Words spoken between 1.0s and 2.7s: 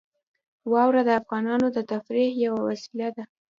د افغانانو د تفریح یوه